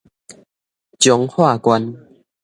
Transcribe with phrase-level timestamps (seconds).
[0.97, 1.95] 彰化縣